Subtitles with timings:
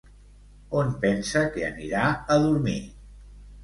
[0.79, 2.09] On pensa que anirà
[2.39, 2.79] a dormir?